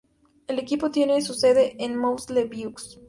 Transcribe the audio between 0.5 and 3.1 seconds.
equipo tiene su sede en Moussy-le-Vieux.